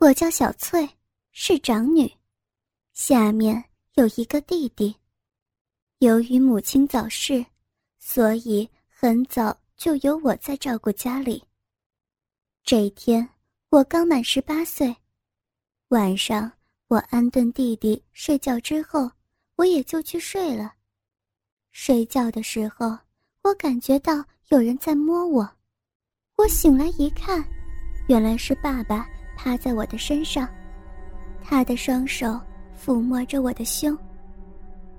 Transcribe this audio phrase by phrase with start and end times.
[0.00, 0.88] 我叫小翠，
[1.30, 2.10] 是长女，
[2.94, 3.62] 下面
[3.96, 4.96] 有一个弟弟。
[5.98, 7.44] 由于母亲早逝，
[7.98, 11.44] 所以很早就由我在照顾家里。
[12.64, 13.28] 这一天，
[13.68, 14.96] 我刚满十八岁，
[15.88, 16.50] 晚上
[16.88, 19.10] 我安顿弟弟睡觉之后，
[19.56, 20.72] 我也就去睡了。
[21.72, 22.96] 睡觉的时候，
[23.42, 25.46] 我感觉到有人在摸我，
[26.36, 27.46] 我醒来一看，
[28.08, 29.06] 原来是爸爸。
[29.42, 30.46] 趴在我的身上，
[31.42, 32.38] 他的双手
[32.78, 33.96] 抚摸着我的胸。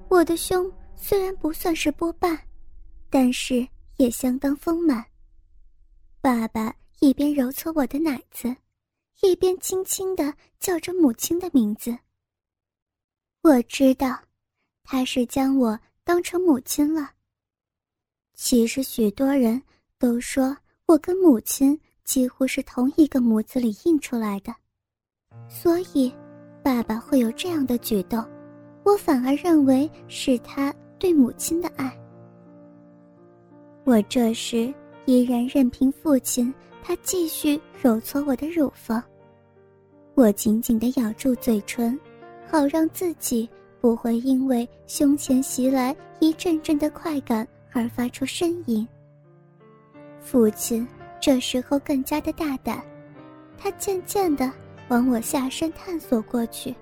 [0.09, 2.35] 我的胸虽然不算是波瓣，
[3.07, 3.67] 但是
[3.97, 5.05] 也相当丰满。
[6.21, 8.55] 爸爸一边揉搓我的奶子，
[9.21, 11.95] 一边轻轻的叫着母亲的名字。
[13.43, 14.19] 我知道，
[14.83, 17.11] 他是将我当成母亲了。
[18.33, 19.61] 其实许多人
[19.99, 21.79] 都说我跟母亲。
[22.11, 24.53] 几乎是同一个模子里印出来的，
[25.47, 26.13] 所以
[26.61, 28.21] 爸爸会有这样的举动，
[28.83, 31.97] 我反而认为是他对母亲的爱。
[33.85, 34.73] 我这时
[35.05, 39.01] 依然任凭父亲他继续揉搓我的乳房，
[40.13, 41.97] 我紧紧地咬住嘴唇，
[42.45, 48.85] 好让自己不会因为胸前袭来一阵阵的快感而发出呻吟。
[50.19, 50.85] 父亲。
[51.21, 52.83] 这时候更加的大胆，
[53.55, 54.51] 他渐渐的
[54.87, 56.75] 往我下身探索过去，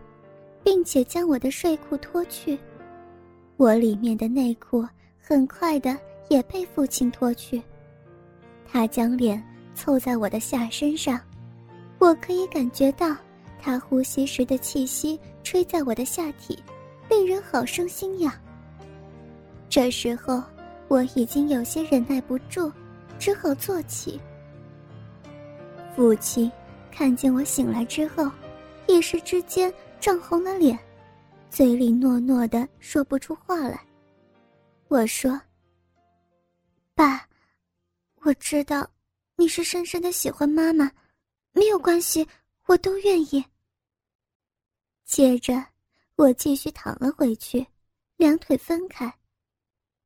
[0.63, 2.57] 并且将我的睡裤脱去。
[3.57, 4.87] 我里面的内裤
[5.19, 5.95] 很快的
[6.29, 7.61] 也被父亲脱去。
[8.65, 9.43] 他将脸
[9.75, 11.19] 凑在我的下身上，
[11.99, 13.13] 我可以感觉到
[13.61, 16.57] 他呼吸时的气息吹在我的下体，
[17.09, 18.31] 令人好生心痒。
[19.67, 20.41] 这时候
[20.87, 22.71] 我已经有些忍耐不住，
[23.19, 24.17] 只好坐起。
[25.99, 26.49] 父亲
[26.89, 28.31] 看见我醒来之后，
[28.87, 30.79] 一时之间涨红了脸，
[31.49, 33.85] 嘴里糯糯的说不出话来。
[34.87, 35.37] 我说
[36.95, 37.27] ：“爸，
[38.21, 38.89] 我知道
[39.35, 40.89] 你是深深的喜欢妈妈，
[41.51, 42.25] 没有关系，
[42.67, 43.43] 我都愿意。”
[45.03, 45.61] 接着，
[46.15, 47.67] 我继续躺了回去，
[48.15, 49.13] 两腿分开。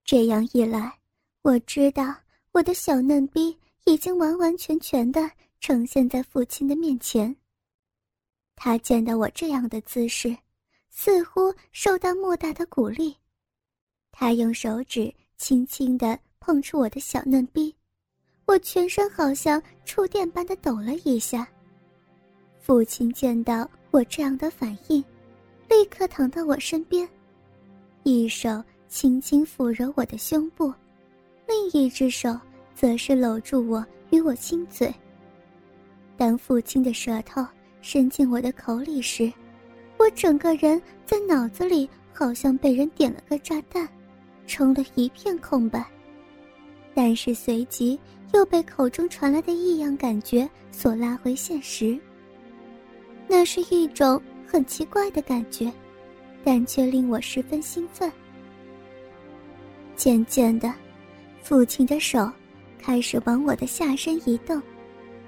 [0.04, 0.92] 这样一来，
[1.44, 2.16] 我知道
[2.52, 5.30] 我的小嫩逼已经完完全全的。
[5.64, 7.34] 呈现在父亲的面前。
[8.54, 10.36] 他见到我这样的姿势，
[10.90, 13.16] 似乎受到莫大的鼓励。
[14.12, 17.74] 他用手指轻轻地碰触我的小嫩逼，
[18.46, 21.48] 我全身好像触电般的抖了一下。
[22.60, 25.02] 父亲见到我这样的反应，
[25.70, 27.08] 立刻躺到我身边，
[28.04, 30.74] 一手轻轻抚揉我的胸部，
[31.48, 32.38] 另一只手
[32.76, 34.94] 则是搂住我与我亲嘴。
[36.16, 37.46] 当父亲的舌头
[37.82, 39.32] 伸进我的口里时，
[39.98, 43.88] 我整个人在脑子里好像被人点了个炸弹，
[44.46, 45.84] 成了一片空白。
[46.94, 48.00] 但是随即
[48.34, 52.00] 又被口中传来的异样感觉所拉回现实。
[53.28, 55.72] 那是一种很奇怪的感觉，
[56.44, 58.12] 但却令我十分兴奋。
[59.96, 60.72] 渐渐的，
[61.42, 62.32] 父亲的手
[62.78, 64.62] 开始往我的下身移动，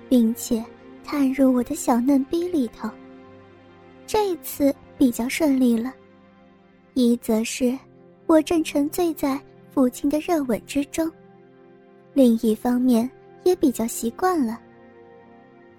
[0.07, 0.63] 并且。
[1.05, 2.89] 探入我的小嫩逼里头。
[4.07, 5.93] 这次比较顺利了，
[6.95, 7.77] 一则是
[8.25, 9.39] 我正沉醉在
[9.71, 11.09] 父亲的热吻之中，
[12.13, 13.09] 另一方面
[13.43, 14.59] 也比较习惯了。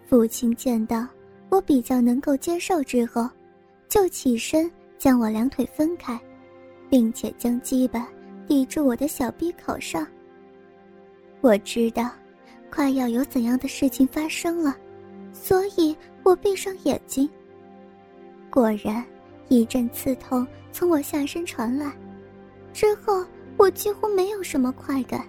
[0.09, 1.07] 父亲见到
[1.49, 3.29] 我比较能够接受之后，
[3.89, 6.19] 就起身将我两腿分开，
[6.89, 8.09] 并且将鸡巴
[8.47, 10.07] 抵住我的小逼口上。
[11.41, 12.11] 我知道，
[12.71, 14.77] 快要有怎样的事情发生了。
[15.43, 17.29] 所以我闭上眼睛。
[18.51, 19.05] 果然，
[19.49, 21.93] 一阵刺痛从我下身传来，
[22.73, 23.25] 之后
[23.57, 25.25] 我几乎没有什么快感，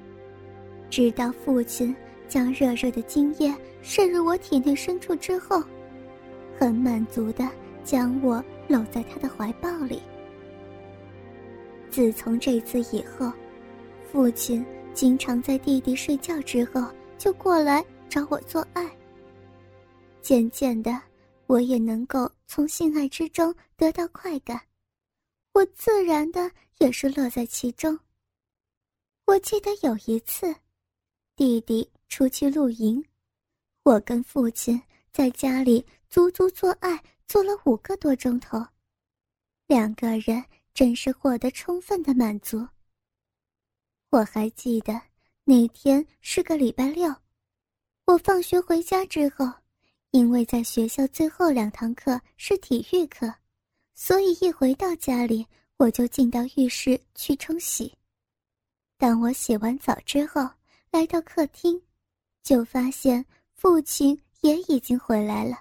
[0.89, 1.95] 直到父亲
[2.27, 5.61] 将热热的精液渗入我体内深处之后，
[6.57, 7.47] 很满足的
[7.83, 10.01] 将我搂在他的怀抱里。
[11.91, 13.31] 自从这次以后，
[14.11, 16.83] 父亲经常在弟弟睡觉之后
[17.17, 18.89] 就过来找我做爱。
[20.27, 20.91] 渐渐的，
[21.45, 24.61] 我也能够从性爱之中得到快感，
[25.53, 27.97] 我自然的也是乐在其中。
[29.23, 30.53] 我记得有一次，
[31.37, 33.01] 弟弟出去露营，
[33.83, 34.77] 我跟父亲
[35.13, 38.61] 在家里足足做爱做了五个多钟头，
[39.65, 40.43] 两个人
[40.73, 42.67] 真是获得充分的满足。
[44.09, 45.01] 我还记得
[45.45, 47.15] 那天是个礼拜六，
[48.03, 49.49] 我放学回家之后。
[50.11, 53.31] 因为在学校最后两堂课是体育课，
[53.93, 55.45] 所以一回到家里，
[55.77, 57.93] 我就进到浴室去冲洗。
[58.97, 60.49] 当我洗完澡之后，
[60.91, 61.79] 来到客厅，
[62.41, 63.23] 就发现
[63.53, 65.59] 父亲也已经回来了。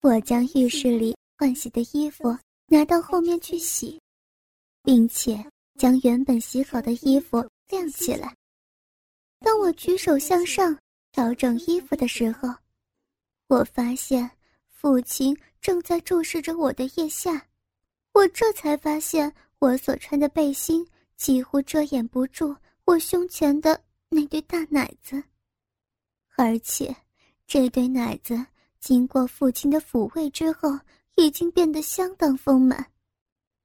[0.00, 4.00] 我将浴室里换洗的衣服拿到后面去洗，
[4.82, 5.44] 并且
[5.78, 8.34] 将原本洗好的衣服晾起来。
[9.40, 10.78] 当我举手向上
[11.12, 12.48] 调整衣服的时候，
[13.54, 14.28] 我发现
[14.68, 17.46] 父亲正在注视着我的腋下，
[18.12, 20.84] 我这才发现我所穿的背心
[21.16, 22.54] 几乎遮掩不住
[22.84, 25.22] 我胸前的那对大奶子，
[26.36, 26.94] 而且
[27.46, 28.44] 这对奶子
[28.80, 30.76] 经过父亲的抚慰之后，
[31.14, 32.84] 已经变得相当丰满，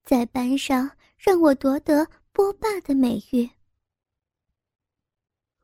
[0.06, 0.88] 在班上
[1.18, 3.50] 让我夺得波霸的美誉。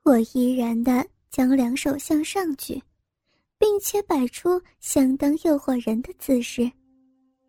[0.01, 2.81] 我依然的将两手向上举。
[3.65, 6.71] 并且摆出相当诱惑人的姿势，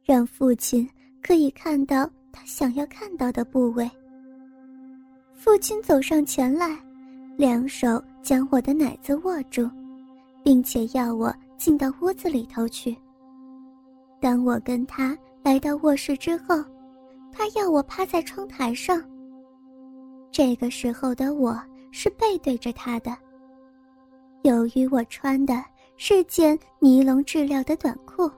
[0.03, 0.89] 让父亲
[1.23, 3.87] 可以看到他想要看到的部位。
[5.35, 6.75] 父亲走上前来，
[7.37, 9.69] 两手将我的奶子握住，
[10.43, 12.97] 并且要我进到屋子里头去。
[14.19, 16.65] 当我跟他来到卧室之后，
[17.31, 19.05] 他要我趴在窗台上。
[20.33, 21.63] 这个时候的我
[21.93, 23.15] 是背对着他的，
[24.45, 25.63] 由于我穿的。
[25.99, 28.31] 是件尼龙质料的短裤。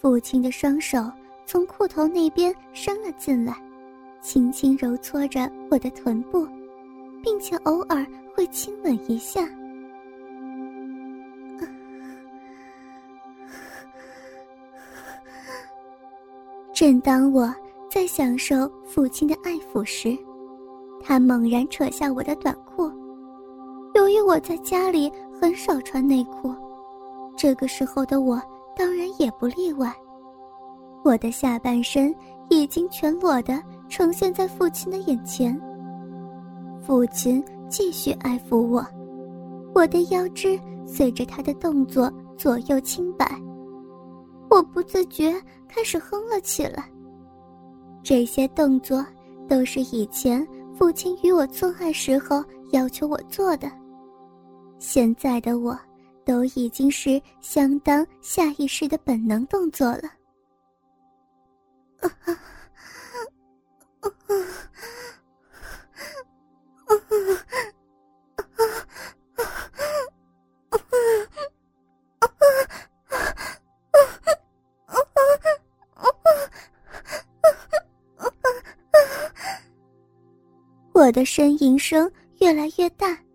[0.00, 0.98] 父亲的双手
[1.44, 3.54] 从裤头那边伸了进来，
[4.20, 6.46] 轻轻揉搓着我的臀部，
[7.22, 9.48] 并且偶尔会亲吻一下。
[16.72, 17.52] 正当我
[17.90, 20.16] 在享受父亲的爱抚时，
[21.02, 22.92] 他猛然扯下我的短裤。
[23.94, 25.10] 由于我在家里。
[25.40, 26.54] 很少穿内裤，
[27.36, 28.40] 这个时候的我
[28.74, 29.94] 当然也不例外。
[31.04, 32.14] 我的下半身
[32.48, 35.58] 已经全裸的呈现在父亲的眼前。
[36.84, 38.84] 父亲继续爱抚我，
[39.74, 43.40] 我的腰肢随着他的动作左右轻摆，
[44.48, 45.34] 我不自觉
[45.68, 46.90] 开始哼了起来。
[48.02, 49.04] 这些动作
[49.48, 52.42] 都是以前父亲与我做爱时候
[52.72, 53.70] 要求我做的。
[54.78, 55.78] 现在的我，
[56.24, 60.12] 都已经是相当下意识的本能动作了。
[80.92, 83.25] 我的呻吟声越来越大。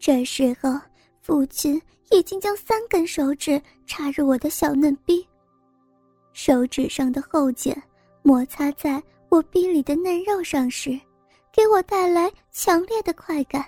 [0.00, 0.80] 这时候，
[1.20, 1.80] 父亲
[2.10, 5.24] 已经将三根手指插入我的小嫩逼，
[6.32, 7.80] 手指上的后茧
[8.22, 10.98] 摩擦在我逼里的嫩肉上时，
[11.52, 13.62] 给我带来强烈的快感。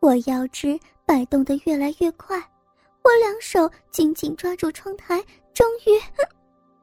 [0.00, 2.38] 我腰肢摆动得越来越快，
[3.02, 5.24] 我两手紧紧抓住窗台，
[5.54, 5.98] 终于。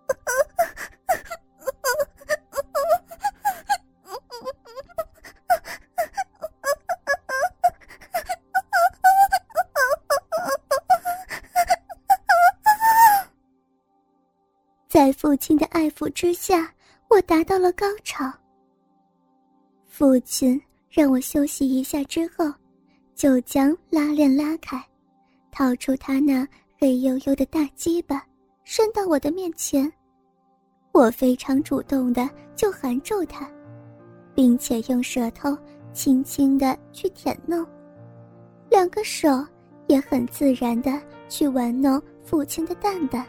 [15.33, 16.71] 父亲的爱抚之下，
[17.09, 18.31] 我达到了高潮。
[19.87, 20.61] 父亲
[20.91, 22.53] 让我休息一下之后，
[23.15, 24.79] 就将拉链拉开，
[25.49, 26.47] 掏出他那
[26.77, 28.23] 黑黝黝的大鸡巴，
[28.63, 29.91] 伸到我的面前。
[30.91, 33.49] 我非常主动的就含住他，
[34.35, 35.57] 并且用舌头
[35.93, 37.65] 轻轻的去舔弄，
[38.69, 39.27] 两个手
[39.87, 40.91] 也很自然的
[41.27, 43.25] 去玩弄父亲的蛋蛋。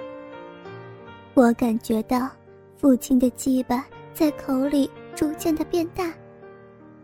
[1.35, 2.31] 我感觉到
[2.76, 6.14] 父亲的鸡巴在口里逐渐的变大，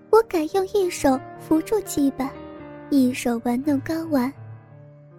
[0.08, 2.30] 我改用一手扶住鸡巴，
[2.90, 4.32] 一手玩弄睾丸，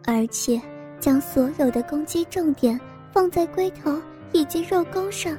[0.06, 0.60] 而且
[0.98, 2.80] 将所有的攻击重点
[3.12, 4.01] 放在龟头
[4.32, 5.38] 以及肉沟上。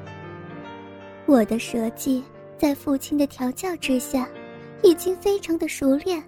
[1.25, 2.23] 我的舌技
[2.59, 4.29] 在父亲的调教之下，
[4.83, 6.23] 已经非常的熟练，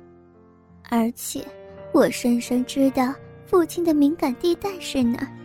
[0.88, 1.44] 而且
[1.92, 5.43] 我深深知道父亲的敏感地带是哪儿。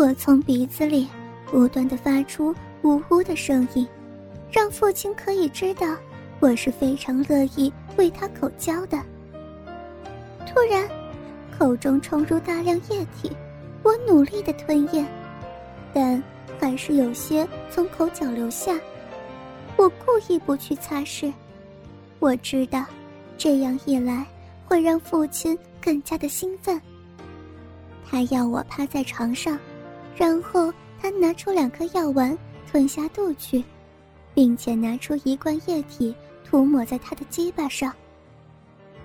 [0.00, 1.06] 我从鼻子里
[1.44, 2.54] 不断的发出
[2.84, 3.86] 呜呜的声音，
[4.50, 5.94] 让父亲可以知道
[6.40, 8.98] 我是非常乐意为他口交的。
[10.46, 10.88] 突然，
[11.58, 13.30] 口中冲入大量液体，
[13.82, 15.06] 我努力的吞咽，
[15.92, 16.22] 但
[16.58, 18.80] 还是有些从口角流下。
[19.76, 21.30] 我故意不去擦拭，
[22.20, 22.86] 我知道，
[23.36, 24.24] 这样一来
[24.64, 26.80] 会让父亲更加的兴奋，
[28.08, 29.58] 他要我趴在床上，
[30.20, 32.36] 然后他拿出两颗药丸
[32.70, 33.64] 吞下肚去，
[34.34, 37.90] 并且拿出一罐液体涂抹在他的鸡巴上。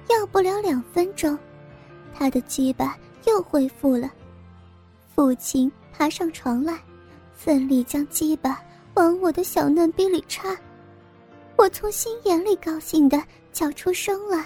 [0.09, 1.39] 要不了两分钟，
[2.13, 4.11] 他的鸡巴又恢复了。
[5.15, 6.77] 父亲爬上床来，
[7.33, 8.61] 奋力将鸡巴
[8.95, 10.53] 往我的小嫩逼里插。
[11.55, 14.45] 我从心眼里高兴的叫出声来。